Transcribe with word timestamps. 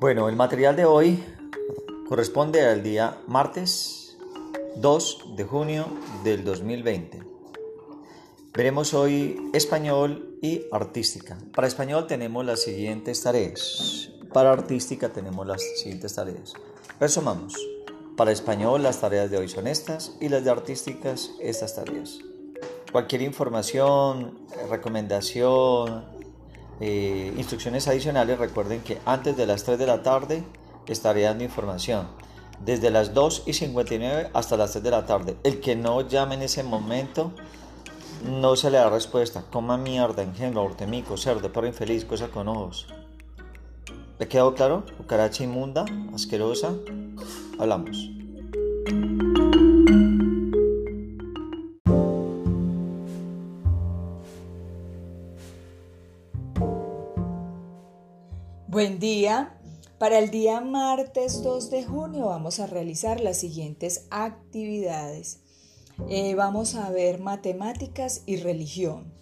Bueno, 0.00 0.28
el 0.28 0.34
material 0.34 0.74
de 0.74 0.84
hoy 0.84 1.22
corresponde 2.08 2.66
al 2.66 2.82
día 2.82 3.18
martes 3.28 4.18
2 4.76 5.36
de 5.36 5.44
junio 5.44 5.86
del 6.24 6.44
2020. 6.44 7.22
Veremos 8.52 8.92
hoy 8.92 9.50
español 9.52 10.36
y 10.42 10.62
artística. 10.72 11.38
Para 11.54 11.68
español 11.68 12.08
tenemos 12.08 12.44
las 12.44 12.62
siguientes 12.62 13.22
tareas. 13.22 14.10
Para 14.32 14.52
artística 14.52 15.10
tenemos 15.10 15.46
las 15.46 15.62
siguientes 15.76 16.16
tareas. 16.16 16.54
Resumamos. 16.98 17.54
Para 18.16 18.32
español 18.32 18.82
las 18.82 19.00
tareas 19.00 19.30
de 19.30 19.38
hoy 19.38 19.48
son 19.48 19.68
estas 19.68 20.16
y 20.20 20.28
las 20.28 20.42
de 20.44 20.50
artísticas 20.50 21.30
estas 21.40 21.76
tareas. 21.76 22.18
Cualquier 22.90 23.22
información, 23.22 24.40
recomendación, 24.68 26.04
eh, 26.80 27.32
instrucciones 27.36 27.88
adicionales, 27.88 28.38
recuerden 28.38 28.80
que 28.82 28.98
antes 29.06 29.36
de 29.36 29.46
las 29.46 29.64
3 29.64 29.78
de 29.78 29.86
la 29.86 30.02
tarde 30.02 30.44
estaré 30.86 31.22
dando 31.22 31.44
información. 31.44 32.06
Desde 32.64 32.90
las 32.90 33.14
2 33.14 33.44
y 33.46 33.52
59 33.52 34.30
hasta 34.32 34.56
las 34.56 34.72
3 34.72 34.84
de 34.84 34.90
la 34.90 35.06
tarde. 35.06 35.36
El 35.42 35.60
que 35.60 35.76
no 35.76 36.00
llame 36.02 36.36
en 36.36 36.42
ese 36.42 36.62
momento 36.62 37.32
no 38.24 38.56
se 38.56 38.70
le 38.70 38.78
da 38.78 38.90
respuesta. 38.90 39.44
Coma 39.50 39.76
mierda, 39.76 40.22
engendro, 40.22 40.62
ortemico, 40.62 41.16
cerdo, 41.16 41.52
perro 41.52 41.66
infeliz, 41.66 42.04
cosa 42.04 42.28
con 42.28 42.48
ojos. 42.48 42.86
¿Le 44.18 44.28
quedó 44.28 44.54
claro? 44.54 44.84
Cucaracha 44.96 45.44
inmunda, 45.44 45.84
asquerosa. 46.14 46.72
Hablamos. 47.58 48.10
Buen 58.74 58.98
día. 58.98 59.56
Para 60.00 60.18
el 60.18 60.32
día 60.32 60.60
martes 60.60 61.44
2 61.44 61.70
de 61.70 61.84
junio 61.84 62.26
vamos 62.26 62.58
a 62.58 62.66
realizar 62.66 63.20
las 63.20 63.38
siguientes 63.38 64.08
actividades. 64.10 65.38
Eh, 66.08 66.34
vamos 66.34 66.74
a 66.74 66.90
ver 66.90 67.20
matemáticas 67.20 68.22
y 68.26 68.34
religión. 68.34 69.12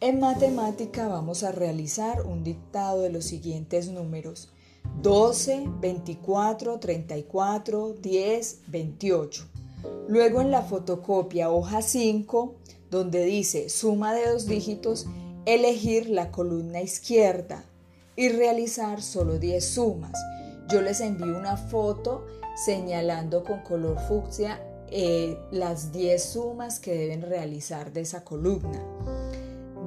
En 0.00 0.18
matemática 0.18 1.06
vamos 1.06 1.44
a 1.44 1.52
realizar 1.52 2.22
un 2.22 2.42
dictado 2.42 3.02
de 3.02 3.10
los 3.10 3.26
siguientes 3.26 3.86
números. 3.90 4.50
12, 5.02 5.66
24, 5.80 6.80
34, 6.80 7.92
10, 7.92 8.60
28. 8.66 9.48
Luego 10.08 10.40
en 10.40 10.50
la 10.50 10.62
fotocopia 10.62 11.48
hoja 11.48 11.80
5, 11.80 12.56
donde 12.90 13.24
dice 13.24 13.68
suma 13.68 14.12
de 14.12 14.28
dos 14.28 14.46
dígitos, 14.46 15.06
elegir 15.46 16.10
la 16.10 16.32
columna 16.32 16.82
izquierda 16.82 17.66
y 18.16 18.28
realizar 18.28 19.02
solo 19.02 19.38
10 19.38 19.64
sumas. 19.64 20.18
Yo 20.68 20.80
les 20.80 21.00
envío 21.00 21.36
una 21.36 21.56
foto 21.56 22.26
señalando 22.54 23.44
con 23.44 23.60
color 23.60 23.98
fucsia 24.08 24.60
eh, 24.88 25.38
las 25.50 25.92
10 25.92 26.22
sumas 26.22 26.78
que 26.78 26.94
deben 26.94 27.22
realizar 27.22 27.92
de 27.92 28.02
esa 28.02 28.24
columna. 28.24 28.80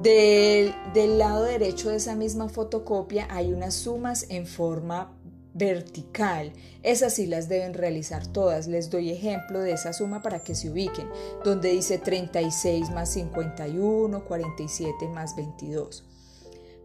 Del, 0.02 0.74
del, 0.92 1.18
lado 1.18 1.44
derecho 1.44 1.90
de 1.90 1.96
esa 1.96 2.14
misma 2.14 2.48
fotocopia 2.48 3.26
hay 3.30 3.52
unas 3.52 3.74
sumas 3.74 4.26
en 4.28 4.46
forma 4.46 5.12
vertical. 5.54 6.52
Esas 6.82 7.14
sí 7.14 7.26
las 7.26 7.48
deben 7.48 7.72
realizar 7.72 8.26
todas. 8.26 8.66
Les 8.66 8.90
doy 8.90 9.10
ejemplo 9.10 9.60
de 9.60 9.72
esa 9.72 9.92
suma 9.92 10.20
para 10.22 10.40
que 10.40 10.54
se 10.54 10.70
ubiquen, 10.70 11.08
donde 11.44 11.70
dice 11.70 11.98
36 11.98 12.90
más 12.90 13.08
51, 13.10 14.24
47 14.24 15.08
más 15.08 15.34
22. 15.34 16.04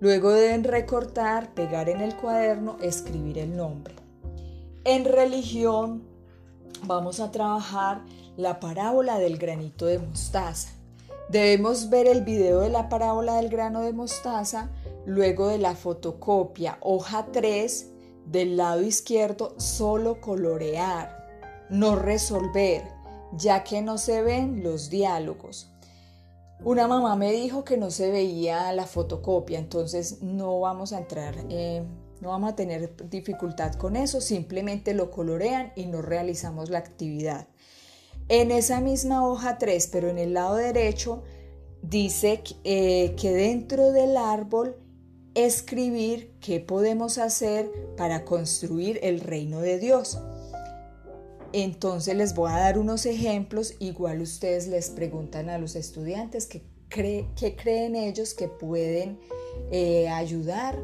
Luego 0.02 0.32
deben 0.32 0.64
recortar, 0.64 1.54
pegar 1.54 1.88
en 1.88 2.02
el 2.02 2.16
cuaderno, 2.16 2.78
escribir 2.82 3.38
el 3.38 3.56
nombre. 3.56 3.94
En 4.84 5.06
religión 5.06 6.02
vamos 6.88 7.20
a 7.20 7.30
trabajar 7.30 8.02
la 8.36 8.60
parábola 8.60 9.20
del 9.20 9.38
granito 9.38 9.86
de 9.86 10.00
mostaza. 10.00 10.70
Debemos 11.30 11.92
ver 11.92 12.08
el 12.08 12.24
video 12.24 12.62
de 12.62 12.70
la 12.70 12.90
parábola 12.90 13.36
del 13.36 13.50
grano 13.50 13.82
de 13.82 13.94
mostaza, 13.94 14.72
luego 15.06 15.50
de 15.50 15.60
la 15.60 15.76
fotocopia, 15.76 16.80
hoja 16.82 17.28
3, 17.32 17.92
del 18.26 18.58
lado 18.58 18.82
izquierdo, 18.82 19.54
solo 19.60 20.20
colorear, 20.20 21.28
no 21.70 21.96
resolver, 21.96 22.82
ya 23.34 23.64
que 23.64 23.84
no 23.84 24.00
se 24.00 24.24
ven 24.24 24.64
los 24.64 24.90
diálogos. 24.90 25.72
Una 26.64 26.88
mamá 26.88 27.16
me 27.16 27.32
dijo 27.32 27.64
que 27.64 27.76
no 27.78 27.90
se 27.90 28.12
veía 28.12 28.72
la 28.74 28.86
fotocopia, 28.86 29.58
entonces 29.58 30.22
no 30.22 30.60
vamos 30.60 30.94
a 30.94 31.00
entrar, 31.00 31.36
eh, 31.50 31.84
no 32.22 32.30
vamos 32.30 32.54
a 32.54 32.56
tener 32.56 32.96
dificultad 33.10 33.74
con 33.74 33.96
eso, 33.96 34.22
simplemente 34.22 34.94
lo 34.94 35.10
colorean 35.10 35.74
y 35.76 35.88
no 35.88 36.04
realizamos 36.04 36.70
la 36.70 36.78
actividad. 36.78 37.48
En 38.30 38.52
esa 38.52 38.80
misma 38.80 39.28
hoja 39.28 39.58
3, 39.58 39.90
pero 39.92 40.10
en 40.10 40.20
el 40.20 40.36
lado 40.36 40.56
derecho, 40.56 41.24
dice 41.82 42.44
eh, 42.64 43.16
que 43.20 43.34
dentro 43.34 43.92
del 43.92 44.16
árbol 44.16 44.78
escribir 45.34 46.36
qué 46.42 46.60
podemos 46.60 47.18
hacer 47.18 47.72
para 47.98 48.24
construir 48.24 49.00
el 49.02 49.20
reino 49.20 49.62
de 49.62 49.80
Dios. 49.80 50.20
Entonces 51.54 52.16
les 52.16 52.34
voy 52.34 52.52
a 52.52 52.58
dar 52.58 52.78
unos 52.78 53.06
ejemplos, 53.06 53.76
igual 53.80 54.22
ustedes 54.22 54.68
les 54.68 54.90
preguntan 54.90 55.50
a 55.50 55.58
los 55.58 55.76
estudiantes 55.76 56.48
qué, 56.48 56.64
creen 56.90 57.96
ellos 57.96 58.34
que 58.34 58.48
pueden 58.48 59.20
eh, 59.72 60.10
ayudar 60.10 60.80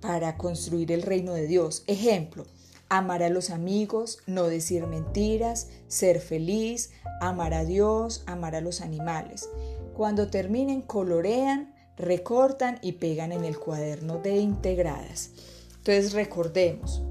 para 0.00 0.36
construir 0.36 0.92
el 0.92 1.02
reino 1.02 1.32
de 1.32 1.46
Dios. 1.46 1.82
Ejemplo, 1.86 2.44
amar 2.88 3.22
a 3.22 3.30
los 3.30 3.50
amigos, 3.50 4.18
no 4.26 4.44
decir 4.44 4.86
mentiras, 4.86 5.68
ser 5.88 6.20
feliz, 6.20 6.90
amar 7.20 7.54
a 7.54 7.64
Dios, 7.64 8.22
amar 8.26 8.54
a 8.54 8.60
los 8.60 8.80
animales. 8.80 9.48
Cuando 9.94 10.28
terminen, 10.28 10.82
colorean, 10.82 11.74
recortan 11.96 12.78
y 12.82 12.92
pegan 12.92 13.32
en 13.32 13.44
el 13.44 13.58
cuaderno 13.58 14.18
de 14.18 14.36
integradas. 14.36 15.30
Entonces 15.78 16.12
recordemos, 16.12 17.02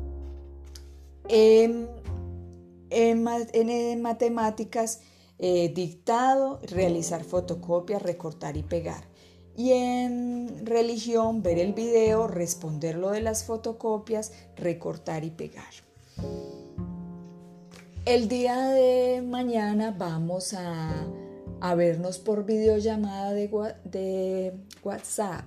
em, 1.28 1.88
en, 2.90 4.02
matemáticas, 4.02 5.02
eh, 5.40 5.72
dictado, 5.74 6.60
realizar 6.70 7.24
fotocopias, 7.24 8.02
recortar 8.02 8.58
y 8.58 8.64
pegar. 8.64 9.04
Y 9.58 9.72
en 9.72 10.66
religión, 10.66 11.42
ver 11.42 11.60
el 11.60 11.74
video, 11.74 12.28
responder 12.28 12.98
lo 12.98 13.12
de 13.12 13.22
las 13.22 13.46
fotocopias, 13.46 14.34
recortar 14.56 15.24
y 15.24 15.32
pegar. 15.32 15.74
El 18.06 18.28
día 18.28 18.68
de 18.70 19.22
mañana 19.22 19.96
vamos 19.98 20.54
a, 20.54 21.08
vernos 21.76 22.20
por 22.20 22.46
videollamada 22.46 23.34
de, 23.34 23.50
de 23.86 24.54
WhatsApp. 24.84 25.46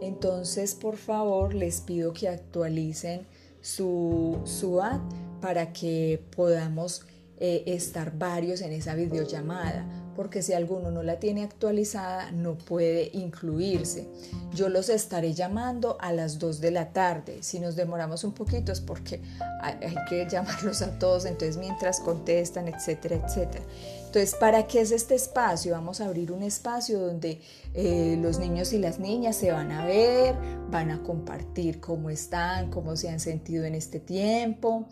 Entonces, 0.00 0.74
por 0.74 0.96
favor, 0.96 1.54
les 1.54 1.80
pido 1.80 2.12
que 2.12 2.28
actualicen 2.28 3.26
su, 3.60 4.40
su 4.44 4.80
ad 4.82 5.00
para 5.40 5.72
que 5.72 6.22
podamos 6.34 7.02
eh, 7.42 7.62
estar 7.74 8.18
varios 8.18 8.60
en 8.60 8.72
esa 8.72 8.94
videollamada, 8.94 9.86
porque 10.14 10.42
si 10.42 10.52
alguno 10.52 10.90
no 10.90 11.02
la 11.02 11.18
tiene 11.18 11.42
actualizada 11.42 12.32
no 12.32 12.58
puede 12.58 13.08
incluirse. 13.14 14.06
Yo 14.52 14.68
los 14.68 14.90
estaré 14.90 15.32
llamando 15.32 15.96
a 16.02 16.12
las 16.12 16.38
2 16.38 16.60
de 16.60 16.70
la 16.70 16.92
tarde. 16.92 17.38
Si 17.42 17.58
nos 17.58 17.76
demoramos 17.76 18.24
un 18.24 18.32
poquito 18.32 18.72
es 18.72 18.82
porque 18.82 19.22
hay, 19.62 19.94
que 20.06 20.28
llamarlos 20.30 20.82
a 20.82 20.98
todos, 20.98 21.24
entonces 21.24 21.56
mientras 21.56 22.00
contestan, 22.00 22.68
etcétera, 22.68 23.16
etcétera. 23.24 23.64
Entonces, 24.04 24.34
¿para 24.34 24.66
qué 24.66 24.82
es 24.82 24.92
este 24.92 25.14
espacio? 25.14 25.72
Vamos 25.72 26.02
a 26.02 26.06
abrir 26.08 26.32
un 26.32 26.42
espacio 26.42 27.00
donde 27.00 27.40
eh, 27.72 28.18
los 28.20 28.38
niños 28.38 28.74
y 28.74 28.78
las 28.78 28.98
niñas 28.98 29.36
se 29.36 29.50
van 29.50 29.72
a 29.72 29.86
ver, 29.86 30.34
van 30.70 30.90
a 30.90 31.02
compartir 31.02 31.80
cómo 31.80 32.10
están, 32.10 32.70
cómo 32.70 32.96
se 32.96 33.08
han 33.08 33.18
sentido 33.18 33.64
en 33.64 33.74
este 33.74 33.98
tiempo. 33.98 34.88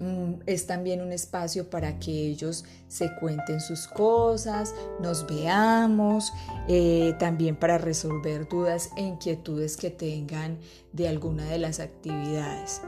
Mm, 0.00 0.40
es 0.46 0.66
también 0.66 1.00
un 1.00 1.12
espacio 1.12 1.70
para 1.70 1.98
que 1.98 2.10
ellos 2.10 2.64
se 2.88 3.14
cuenten 3.20 3.60
sus 3.60 3.86
cosas, 3.86 4.74
nos 5.00 5.26
veamos, 5.26 6.32
eh, 6.68 7.14
también 7.18 7.56
para 7.56 7.78
resolver 7.78 8.48
dudas 8.48 8.90
e 8.96 9.02
inquietudes 9.02 9.76
que 9.76 9.90
tengan 9.90 10.58
de 10.92 11.08
alguna 11.08 11.44
de 11.44 11.58
las 11.58 11.80
actividades. 11.80 12.80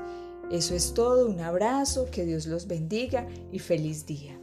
Eso 0.50 0.74
es 0.74 0.94
todo, 0.94 1.28
un 1.28 1.40
abrazo, 1.40 2.06
que 2.10 2.24
Dios 2.24 2.46
los 2.46 2.66
bendiga 2.66 3.26
y 3.52 3.58
feliz 3.58 4.06
día. 4.06 4.38